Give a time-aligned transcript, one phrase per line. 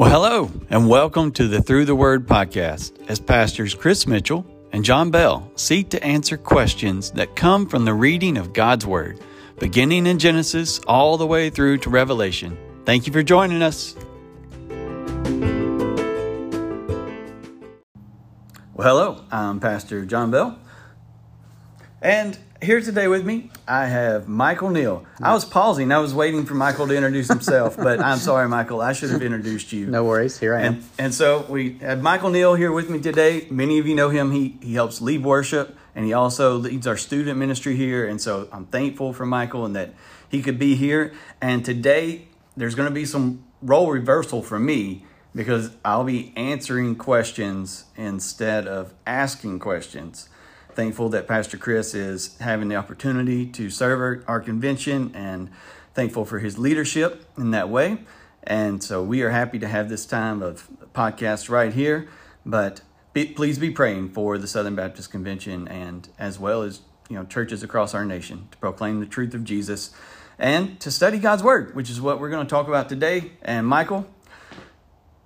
[0.00, 4.82] Well, hello, and welcome to the Through the Word podcast as pastors Chris Mitchell and
[4.82, 9.20] Jon Bell seek to answer questions that come from the reading of God's Word,
[9.58, 12.56] beginning in Genesis all the way through to Revelation.
[12.86, 13.94] Thank you for joining us.
[18.72, 20.58] Well, hello, I'm Pastor Jon Bell,
[22.02, 25.06] and here today with me, I have Michael Neal.
[25.20, 25.92] I was pausing.
[25.92, 28.80] I was waiting for Michael to introduce himself, but I'm sorry, Michael.
[28.80, 29.86] I should have introduced you.
[29.86, 30.38] No worries.
[30.38, 30.74] Here I am.
[30.74, 33.46] And, and so we had Michael Neal here with me today.
[33.50, 34.32] Many of you know him.
[34.32, 38.06] He, he helps lead worship, and he also leads our student ministry here.
[38.06, 39.94] And so I'm thankful for Michael and that
[40.28, 41.12] he could be here.
[41.40, 46.96] And today, there's going to be some role reversal for me because I'll be answering
[46.96, 50.28] questions instead of asking questions
[50.74, 55.50] thankful that Pastor Chris is having the opportunity to serve our, convention and
[55.94, 57.98] thankful for his leadership in that way.
[58.42, 62.08] And so we are happy to have this time of podcast right here.
[62.44, 62.80] But
[63.12, 67.24] be, please be praying for the Southern Baptist Convention and as well as you know
[67.24, 69.94] churches across our nation to proclaim the truth of Jesus
[70.38, 73.32] and to study God's word, which is what we're going to talk about today.
[73.42, 74.08] And Michael,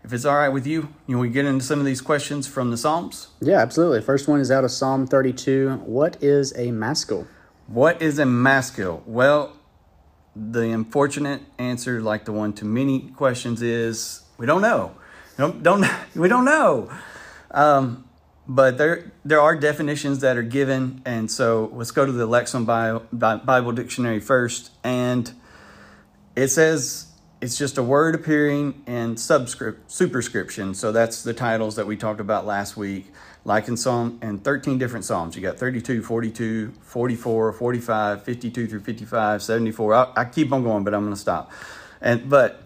[0.04, 2.46] if it's all right with you, you know, we get into some of these questions
[2.46, 3.28] from the Psalms.
[3.40, 4.02] Yeah, absolutely.
[4.02, 5.82] First one is out of Psalm 32.
[5.86, 7.26] What is a maskil?
[7.66, 9.02] What is a maskil?
[9.06, 9.56] Well,
[10.36, 14.94] the unfortunate answer, like the one to many questions, is we don't know.
[15.38, 16.92] Don't, don't we don't know.
[17.50, 18.04] Um,
[18.46, 22.66] but there there are definitions that are given, and so let's go to the Lexham
[22.66, 25.32] Bible, Bible Dictionary first, and
[26.36, 27.06] it says
[27.44, 30.72] it's just a word appearing in subscript superscription.
[30.72, 33.12] So that's the titles that we talked about last week,
[33.44, 35.36] like in Psalm and 13 different Psalms.
[35.36, 39.94] You got 32, 42, 44, 45, 52 through 55, 74.
[39.94, 41.52] I, I keep on going, but I'm going to stop.
[42.00, 42.62] And but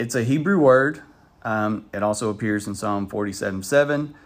[0.00, 1.00] it's a Hebrew word.
[1.42, 4.16] Um, it also appears in Psalm 47, 7,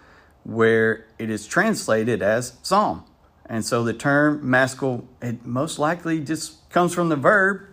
[0.45, 3.05] where it is translated as psalm.
[3.45, 7.67] And so the term maskil, it most likely just comes from the verb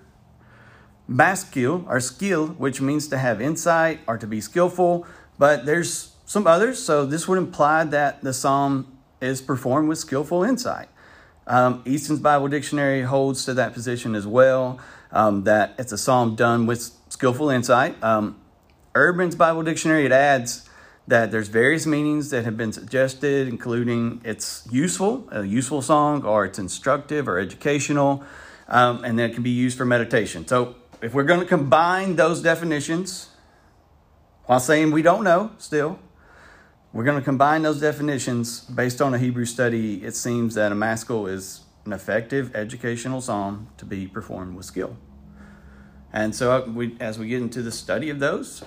[1.09, 5.07] maskil or skill, which means to have insight or to be skillful,
[5.39, 6.81] but there's some others.
[6.81, 10.87] So this would imply that the psalm is performed with skillful insight.
[11.47, 14.79] Um, Easton's Bible Dictionary holds to that position as well,
[15.11, 18.01] um, that it's a psalm done with skillful insight.
[18.03, 18.39] Um,
[18.95, 20.69] Urban's Bible Dictionary, it adds
[21.07, 26.45] that there's various meanings that have been suggested, including it's useful, a useful song, or
[26.45, 28.23] it's instructive or educational,
[28.67, 30.45] um, and that it can be used for meditation.
[30.45, 33.29] So if we're going to combine those definitions,
[34.45, 35.99] while saying we don't know still,
[36.91, 40.03] we're going to combine those definitions based on a Hebrew study.
[40.03, 44.97] It seems that a maskil is an effective educational psalm to be performed with skill.
[46.11, 48.63] And so, uh, we, as we get into the study of those,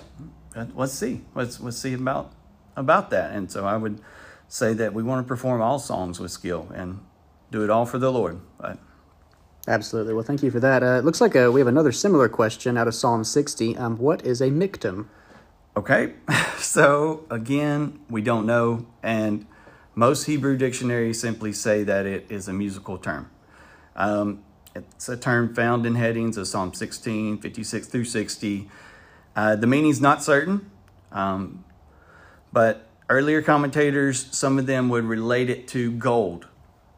[0.55, 2.31] uh, let's see, let's let's see about
[2.77, 3.31] about that.
[3.31, 3.99] And so, I would
[4.47, 7.01] say that we want to perform all songs with skill and
[7.51, 8.39] do it all for the Lord.
[8.57, 8.79] But,
[9.67, 10.13] Absolutely.
[10.13, 10.83] Well, thank you for that.
[10.83, 13.77] Uh, it looks like uh, we have another similar question out of Psalm 60.
[13.77, 15.07] Um, what is a miktam?
[15.75, 16.13] Okay,
[16.57, 19.45] so again, we don't know, and
[19.95, 23.31] most Hebrew dictionaries simply say that it is a musical term.
[23.95, 24.43] Um,
[24.75, 28.69] it's a term found in headings of Psalm 16, 56 through 60.
[29.35, 30.69] Uh, the meaning's not certain,
[31.11, 31.63] um,
[32.51, 36.47] but earlier commentators, some of them would relate it to gold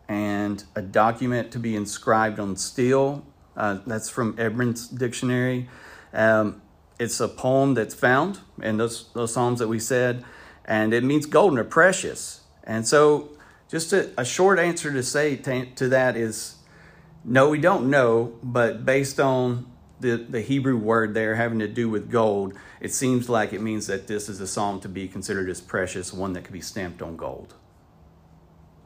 [0.07, 3.25] and a document to be inscribed on steel.
[3.55, 5.69] Uh, that's from Eerdmans Dictionary.
[6.13, 6.61] Um,
[6.99, 10.23] it's a poem that's found in those, those Psalms that we said,
[10.63, 12.41] and it means golden or precious.
[12.63, 13.31] And so,
[13.69, 16.55] just a, a short answer to say to, to that is
[17.23, 19.65] no, we don't know, but based on
[19.99, 23.87] the, the Hebrew word there having to do with gold, it seems like it means
[23.87, 27.01] that this is a psalm to be considered as precious, one that could be stamped
[27.01, 27.55] on gold.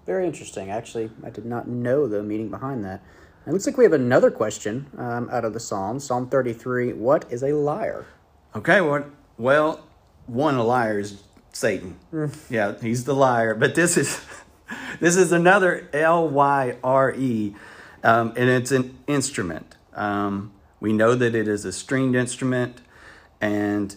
[0.10, 0.72] Very interesting.
[0.72, 3.04] Actually, I did not know the meaning behind that.
[3.46, 6.94] It looks like we have another question um, out of the Psalm, Psalm 33.
[6.94, 8.08] What is a lyre?
[8.56, 9.06] Okay, well,
[9.38, 9.86] well
[10.26, 11.22] one, a liar is
[11.52, 12.00] Satan.
[12.12, 12.36] Mm.
[12.50, 13.54] Yeah, he's the liar.
[13.54, 14.20] But this is
[15.00, 17.54] this is another L Y R E,
[18.04, 19.76] um, and it's an instrument.
[19.94, 22.82] Um, we know that it is a stringed instrument,
[23.40, 23.96] and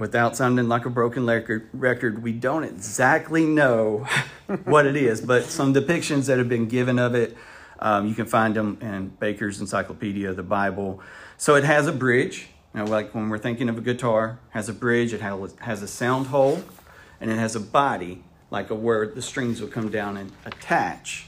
[0.00, 3.98] without sounding like a broken record, we don't exactly know
[4.64, 7.36] what it is, but some depictions that have been given of it,
[7.78, 11.00] um, you can find them in Baker's Encyclopedia, of the Bible.
[11.36, 12.48] So it has a bridge.
[12.74, 15.12] You know, like when we're thinking of a guitar, has a bridge.
[15.12, 16.62] It has, a sound hole,
[17.20, 19.14] and it has a body, like a word.
[19.14, 21.26] The strings will come down and attach.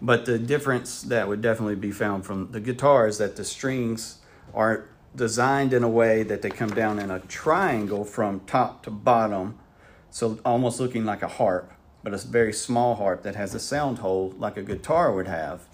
[0.00, 4.18] But the difference that would definitely be found from the guitar is that the strings
[4.52, 8.90] are designed in a way that they come down in a triangle from top to
[8.90, 9.58] bottom,
[10.10, 11.72] so almost looking like a harp,
[12.02, 15.66] but a very small harp that has a sound hole like a guitar would have.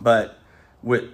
[0.00, 0.38] But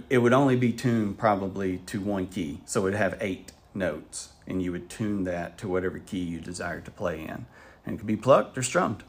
[0.09, 4.31] it would only be tuned probably to one key, so it would have eight notes,
[4.47, 7.47] and you would tune that to whatever key you desire to play in,
[7.87, 9.05] and it could be plucked or strummed.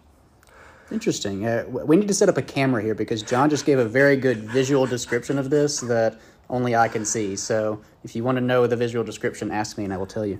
[0.92, 1.48] Interesting.
[1.48, 4.18] Uh, we need to set up a camera here because Jon just gave a very
[4.18, 6.20] good visual description of this that
[6.52, 7.36] only I can see.
[7.36, 10.26] So if you want to know the visual description, ask me and I will tell
[10.26, 10.40] you.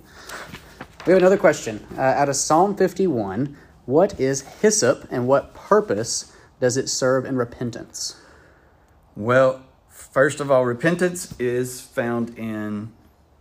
[1.06, 1.84] We have another question.
[1.96, 3.56] Uh, out of Psalm 51,
[3.86, 8.20] what is hyssop and what purpose does it serve in repentance?
[9.16, 12.92] Well, first of all, repentance is found in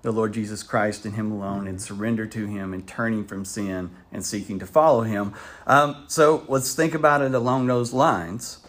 [0.02, 3.92] the Lord Jesus Christ and Him alone and surrender to Him and turning from sin
[4.12, 5.34] and seeking to follow Him.
[5.68, 8.66] Um, so let's think about it along those lines.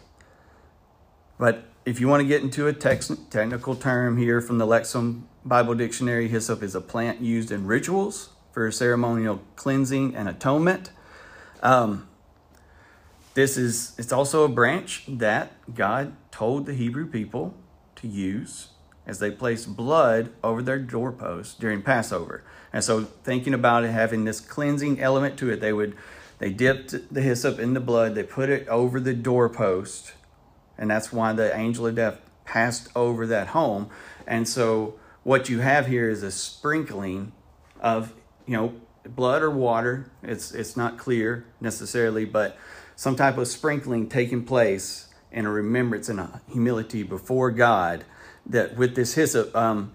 [1.39, 5.23] But if you want to get into a tex- technical term here from the Lexham
[5.45, 10.91] Bible Dictionary, hyssop is a plant used in rituals for ceremonial cleansing and atonement.
[11.63, 12.09] Um,
[13.35, 17.55] this is it's also a branch that God told the Hebrew people
[17.97, 18.69] to use
[19.07, 22.45] as they placed blood over their doorposts during Passover.
[22.73, 25.97] And so thinking about it having this cleansing element to it, they would
[26.39, 30.13] they dipped the hyssop in the blood, they put it over the doorpost,
[30.79, 33.89] and that's why the angel of death passed over that home.
[34.27, 37.33] And so what you have here is a sprinkling
[37.81, 38.13] of,
[38.47, 38.75] you know,
[39.05, 40.11] blood or water.
[40.23, 42.57] It's it's not clear necessarily, but
[42.97, 48.05] some type of sprinkling taking place in a remembrance and a humility before God
[48.47, 49.93] that with this hyssop, um,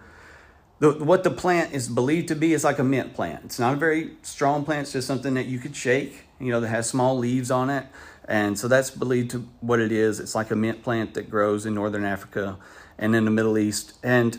[0.79, 3.45] the, what the plant is believed to be is like a mint plant.
[3.45, 4.83] It's not a very strong plant.
[4.83, 7.85] It's just something that you could shake, you know, that has small leaves on it.
[8.27, 10.19] And so that's believed to what it is.
[10.19, 12.57] It's like a mint plant that grows in northern Africa
[12.97, 13.97] and in the Middle East.
[14.03, 14.37] And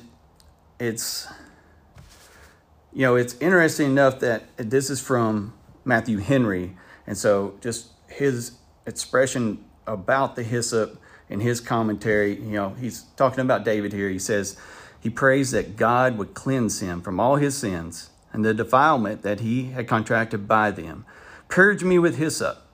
[0.79, 1.27] it's,
[2.93, 5.55] you know, it's interesting enough that this is from
[5.85, 6.77] Matthew Henry.
[7.07, 8.53] And so just his
[8.87, 11.01] expression about the hyssop
[11.31, 14.11] in his commentary, you know, he's talking about David here.
[14.11, 14.57] He says,
[15.01, 19.41] he prays that God would cleanse him from all his sins and the defilement that
[19.41, 21.07] he had contracted by them.
[21.49, 22.68] Purge me with hyssop,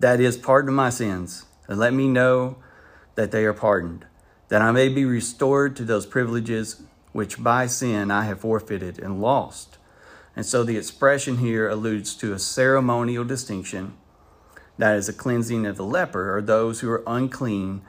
[0.00, 2.56] that is, pardon my sins, and let me know
[3.14, 4.06] that they are pardoned,
[4.48, 6.82] that I may be restored to those privileges
[7.12, 9.78] which by sin I have forfeited and lost.
[10.36, 13.94] And so the expression here alludes to a ceremonial distinction
[14.78, 17.82] that is a cleansing of the leper or those who are unclean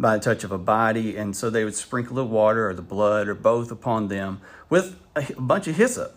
[0.00, 1.16] by the touch of a body.
[1.16, 4.98] And so they would sprinkle the water or the blood or both upon them with
[5.14, 6.16] a bunch of hyssop,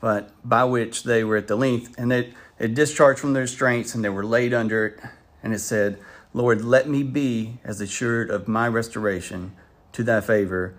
[0.00, 3.94] but by which they were at the length and it, it discharged from their restraints
[3.94, 5.00] and they were laid under it.
[5.42, 5.98] And it said,
[6.32, 9.52] Lord, let me be as assured of my restoration
[9.92, 10.74] to thy favor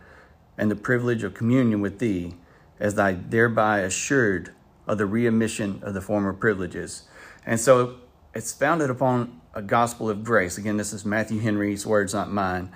[0.57, 2.35] and the privilege of communion with thee,
[2.79, 4.53] as thy thereby assured
[4.87, 7.03] of the readmission of the former privileges.
[7.45, 7.95] And so
[8.33, 10.57] it's founded upon a gospel of grace.
[10.57, 12.71] Again, this is Matthew Henry's words, not mine.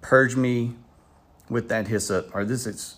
[0.00, 0.74] Purge me
[1.48, 2.96] with that hyssop, or this is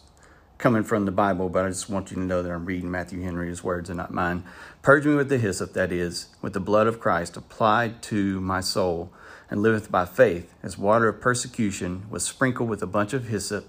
[0.59, 3.23] coming from the Bible, but I just want you to know that I'm reading Matthew
[3.23, 4.45] Henry's words and not mine.
[4.83, 8.61] Purge me with the hyssop, that is, with the blood of Christ applied to my
[8.61, 9.13] soul,
[9.51, 13.69] and liveth by faith, as water of persecution was sprinkled with a bunch of hyssop,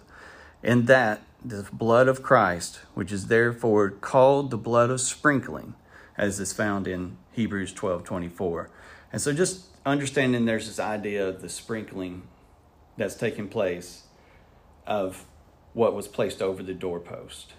[0.64, 5.76] and that the blood of Christ, which is therefore called the blood of sprinkling,
[6.18, 8.70] as is found in Hebrews 12 24.
[9.12, 12.24] And so just understanding there's this idea of the sprinkling
[12.98, 14.04] that's taking place
[14.86, 15.26] of
[15.78, 17.54] what was placed over the doorpost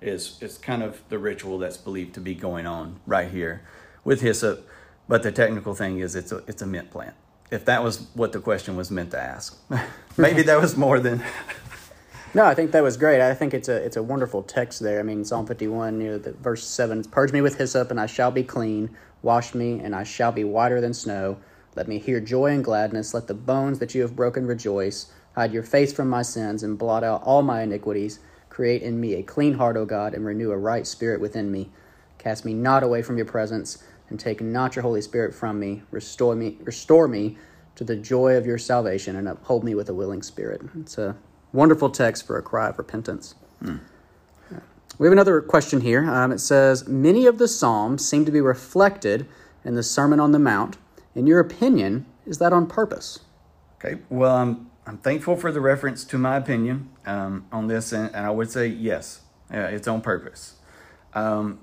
[0.00, 3.62] is is kind of the ritual that's believed to be going on right here
[4.04, 4.68] with hyssop.
[5.08, 7.14] But the technical thing is it's a it's a mint plant.
[7.50, 9.60] If that was what the question was meant to ask,
[10.16, 11.24] maybe that was more than
[12.34, 13.20] no, I think that was great.
[13.20, 15.00] I think it's a it's a wonderful text there.
[15.00, 18.00] I mean, Psalm fifty one, you know, the verse seven, "Purge me with hyssop, and
[18.00, 18.96] I shall be clean.
[19.22, 21.38] Wash me, and I shall be whiter than snow.
[21.74, 23.12] Let me hear joy and gladness.
[23.12, 25.10] Let the bones that you have broken rejoice.
[25.36, 28.18] Hide your face from my sins, and blot out all my iniquities.
[28.48, 31.70] Create in me a clean heart, O God, and renew a right spirit within me.
[32.18, 35.82] Cast me not away from your presence, and take not your Holy Spirit from me.
[35.90, 37.38] Restore me, restore me
[37.76, 41.16] to the joy of your salvation, and uphold me with a willing spirit." It's a
[41.56, 43.34] Wonderful text for a cry of repentance.
[43.60, 43.76] Hmm.
[44.98, 46.04] We have another question here.
[46.04, 49.26] Um, it says Many of the Psalms seem to be reflected
[49.64, 50.76] in the Sermon on the Mount.
[51.14, 53.20] In your opinion, is that on purpose?
[53.78, 58.14] Okay, well, I'm, I'm thankful for the reference to my opinion um, on this, and,
[58.14, 59.20] and, I would say yes,
[59.52, 60.54] uh, it's on purpose.
[61.12, 61.58] Um,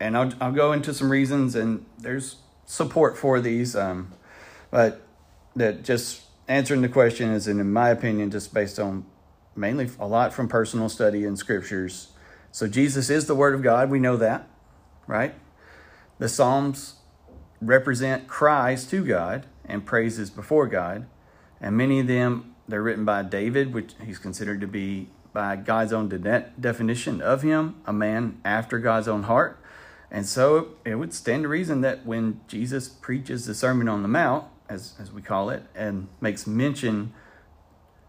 [0.00, 4.12] and I'll, I'll go into some reasons, and there's support for these, um,
[4.72, 5.06] but
[5.54, 9.06] that just answering the question is, in my opinion, just based on
[9.54, 12.08] mainly a lot from personal study in scriptures
[12.52, 13.90] So Jesus is the Word of God.
[13.90, 14.48] We know that,
[15.06, 15.34] right?
[16.18, 16.96] The Psalms
[17.60, 21.06] represent cries to God and praises before God.
[21.60, 25.92] And many of them, they're written by David, which he's considered to be, by God's
[25.92, 29.58] own de- definition of him, a man after God's own heart.
[30.10, 34.08] And so it would stand to reason that when Jesus preaches the Sermon on the
[34.08, 37.12] Mount, as, as we call it, and makes mention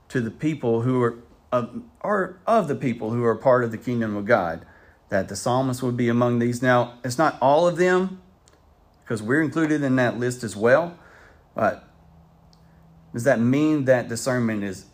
[0.10, 1.20] to the people who are,
[1.52, 4.66] of, are of the people who are part of the kingdom of God,
[5.10, 6.62] that the psalmist would be among these.
[6.62, 8.22] Now, it's not all of them,
[9.04, 10.98] because we're included in that list as well.
[11.56, 11.88] But
[13.14, 14.86] does that mean that sermon is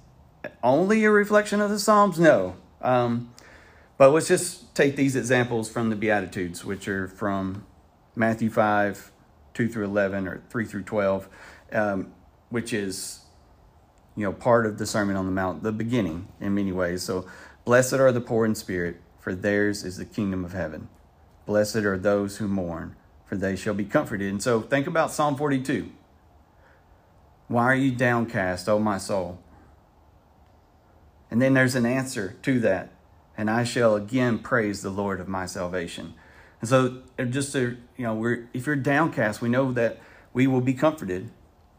[0.62, 2.20] only a reflection of the Psalms?
[2.20, 2.56] No.
[2.82, 3.34] Um,
[3.98, 7.66] but let's just take these examples from the Beatitudes, which are from
[8.16, 9.12] Matthew 5,
[9.54, 11.30] 2 through 11, or 3 through 12,
[11.72, 12.14] um,
[12.50, 13.24] which is
[14.16, 17.26] you know part of the sermon on the mount the beginning in many ways so
[17.66, 20.88] blessed are the poor in spirit for theirs is the kingdom of heaven
[21.46, 25.36] blessed are those who mourn for they shall be comforted and so think about psalm
[25.36, 25.92] 42
[27.54, 29.40] why are you downcast o my soul
[31.30, 32.92] and then there's an answer to that
[33.38, 36.14] and i shall again praise the lord of my salvation
[36.62, 40.00] and so uh, just to you know we're if you're downcast we know that
[40.34, 41.30] we will be comforted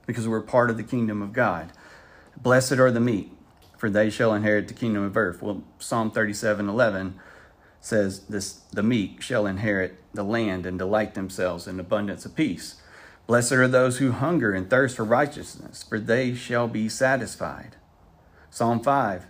[0.06, 1.72] because we're part of the kingdom of god
[2.36, 3.32] Blessed are the meek,
[3.78, 5.40] for they shall inherit the kingdom of earth.
[5.40, 7.14] Well, Psalm 37 11
[7.80, 12.76] says, this, The meek shall inherit the land and delight themselves in abundance of peace.
[13.26, 17.76] Blessed are those who hunger and thirst for righteousness, for they shall be satisfied.
[18.50, 19.26] Psalm 5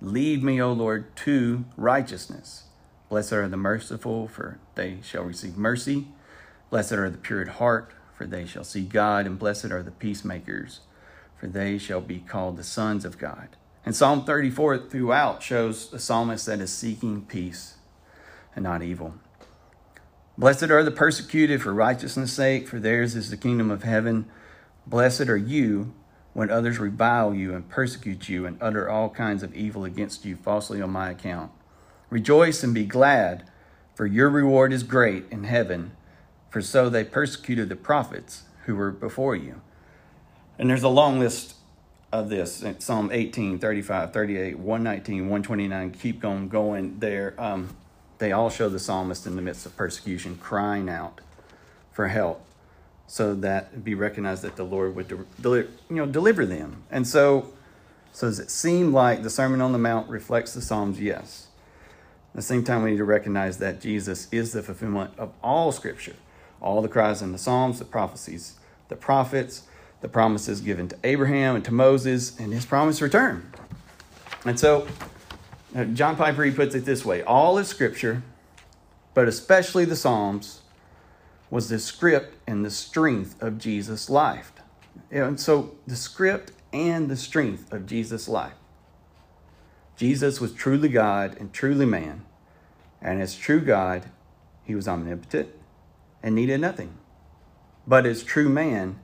[0.00, 2.64] Lead me, O Lord, to righteousness.
[3.08, 6.08] Blessed are the merciful, for they shall receive mercy.
[6.70, 9.26] Blessed are the pure at heart, for they shall see God.
[9.26, 10.80] And blessed are the peacemakers,
[11.36, 13.56] for they shall be called the sons of God.
[13.84, 17.76] And Psalm 34 throughout shows a psalmist that is seeking peace
[18.54, 19.14] and not evil.
[20.38, 24.26] Blessed are the persecuted for righteousness' sake, for theirs is the kingdom of heaven.
[24.86, 25.92] Blessed are you
[26.32, 30.36] when others revile you and persecute you and utter all kinds of evil against you
[30.36, 31.50] falsely on my account.
[32.08, 33.50] Rejoice and be glad,
[33.96, 35.90] for your reward is great in heaven,
[36.50, 39.60] for so they persecuted the prophets who were before you.
[40.56, 41.56] And there's a long list
[42.12, 45.90] of this in Psalm 18, 35, 38, 119, 129.
[45.90, 47.34] Keep going, going there.
[47.38, 47.76] Um,
[48.18, 51.20] they all show the psalmist in the midst of persecution crying out
[51.92, 52.44] for help
[53.06, 55.56] so that it be recognized that the Lord would de-
[55.88, 56.82] you know, deliver them.
[56.90, 57.52] And so,
[58.12, 61.00] so does it seem like the Sermon on the Mount reflects the Psalms?
[61.00, 61.48] Yes.
[62.34, 65.72] At the same time, we need to recognize that Jesus is the fulfillment of all
[65.72, 66.16] Scripture,
[66.60, 68.56] all the cries in the Psalms, the prophecies,
[68.88, 69.62] the prophets,
[70.02, 73.50] the promises given to Abraham and to Moses, and his promised return.
[74.44, 74.86] And so,
[75.92, 78.22] John Piper he puts it this way all of Scripture,
[79.14, 80.62] but especially the Psalms,
[81.50, 84.52] was the script and the strength of Jesus' life.
[85.10, 88.52] And so, the script and the strength of Jesus' life.
[89.96, 92.24] Jesus was truly God and truly man.
[93.00, 94.04] And as true God,
[94.64, 95.48] he was omnipotent
[96.22, 96.98] and needed nothing.
[97.86, 98.98] But as true man,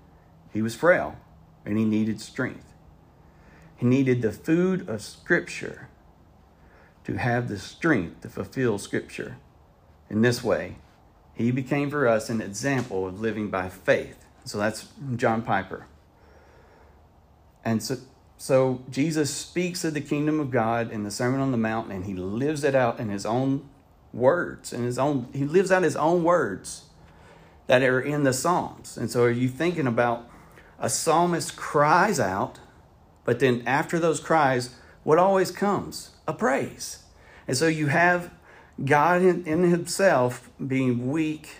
[0.53, 1.17] he was frail
[1.65, 2.73] and he needed strength.
[3.77, 5.89] He needed the food of Scripture
[7.05, 9.37] to have the strength to fulfill Scripture.
[10.11, 10.77] In this way,
[11.35, 14.25] he became for us an example of living by faith.
[14.45, 15.87] So that's John Piper.
[17.65, 17.97] And so,
[18.37, 22.05] so Jesus speaks of the kingdom of God in the Sermon on the Mount, and
[22.05, 23.69] he lives it out in his own
[24.13, 24.73] words.
[24.73, 26.85] In his own, he lives out his own words
[27.67, 28.97] that are in the Psalms.
[28.97, 30.29] And so, are you thinking about
[30.79, 32.61] a psalmist cries out,
[33.25, 36.11] but then after those cries, what always comes?
[36.27, 37.05] A praise.
[37.47, 38.31] And so you have
[38.85, 41.57] God in, in Himself being weak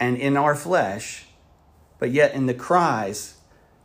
[0.00, 1.26] and in our flesh,
[1.98, 3.36] but yet in the cries,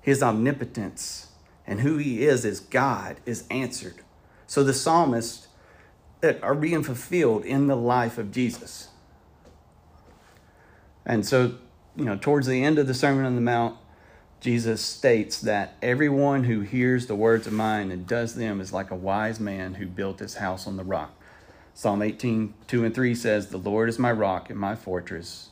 [0.01, 1.27] His omnipotence
[1.65, 4.01] and who He is as God is answered.
[4.47, 5.47] So the psalmists
[6.21, 8.89] that are being fulfilled in the life of Jesus.
[11.05, 11.55] And so
[11.95, 13.77] you know, towards the end of the Sermon on the Mount,
[14.43, 18.91] Jesus states that everyone who hears the words of mine and does them is like
[18.91, 21.13] a wise man who built his house on the rock.
[21.73, 25.51] Psalm 18, 2 and 3 says, The Lord is my rock and my fortress,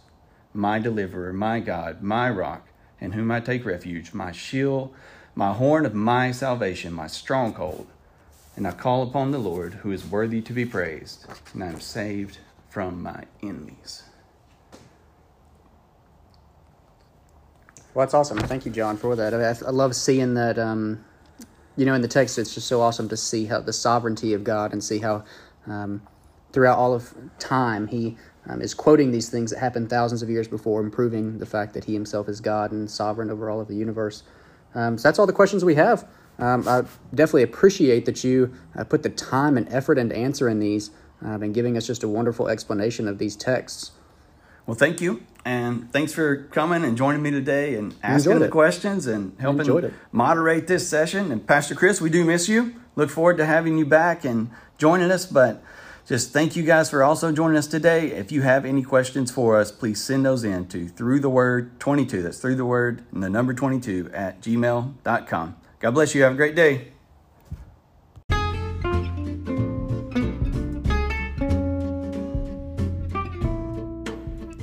[0.53, 2.67] my deliverer, my God, my rock,
[2.99, 4.93] in whom I take refuge, my shield,
[5.35, 7.87] my horn of my salvation, my stronghold.
[8.57, 11.79] And I call upon the Lord, who is worthy to be praised, and I am
[11.79, 14.03] saved from my enemies.
[17.93, 18.37] Well, that's awesome.
[18.37, 19.33] Thank you, Jon, for that.
[19.33, 20.57] I, I love seeing that.
[20.57, 21.03] Um,
[21.75, 24.43] you know, in the text, it's just so awesome to see how the sovereignty of
[24.43, 25.23] God and see how
[25.67, 26.01] um,
[26.51, 28.17] throughout all of time, he
[28.47, 31.73] um, is quoting these things that happened thousands of years before, and proving the fact
[31.73, 34.23] that he himself is God and sovereign over all of the universe.
[34.73, 36.07] Um, so that's all the questions we have.
[36.39, 36.83] Um, I
[37.13, 41.53] definitely appreciate that you uh, put the time and effort into answering these um, and
[41.53, 43.91] giving us just a wonderful explanation of these texts.
[44.65, 45.23] Well, thank you.
[45.43, 50.67] And thanks for coming and joining me today and asking the questions and helping moderate
[50.67, 51.31] this session.
[51.31, 52.75] And Pastor Chris, we do miss you.
[52.95, 55.25] Look forward to having you back and joining us.
[55.25, 55.63] But
[56.05, 58.11] just thank you guys for also joining us today.
[58.11, 61.79] If you have any questions for us, please send those in to through the word
[61.79, 62.21] 22.
[62.21, 65.55] That's through the word and the number 22 at gmail.com.
[65.79, 66.23] God bless you.
[66.23, 66.91] Have a great day.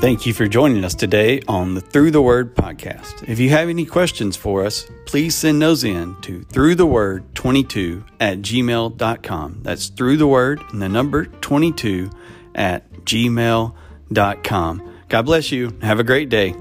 [0.00, 3.28] Thank you for joining us today on the Through the Word podcast.
[3.28, 7.34] If you have any questions for us, please send those in to through the word
[7.34, 9.58] 22 at gmail.com.
[9.62, 12.10] That's through the word and the number 22
[12.54, 13.74] at gmail.com.
[15.08, 15.76] God bless you.
[15.82, 16.54] Have a great day.